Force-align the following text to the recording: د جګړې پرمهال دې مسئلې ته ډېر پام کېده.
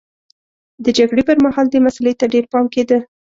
د 0.83 0.85
جګړې 0.97 1.23
پرمهال 1.29 1.65
دې 1.69 1.79
مسئلې 1.87 2.13
ته 2.19 2.25
ډېر 2.33 2.45
پام 2.51 2.65
کېده. 2.73 2.97